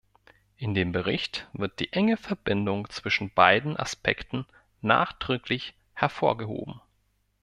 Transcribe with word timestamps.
In 0.57 0.73
dem 0.73 0.93
Bericht 0.93 1.47
wird 1.53 1.79
die 1.79 1.93
enge 1.93 2.17
Verbindung 2.17 2.89
zwischen 2.89 3.31
beiden 3.31 3.77
Aspekten 3.77 4.47
nachdrücklich 4.81 5.75
hervorgehoben. 5.93 6.81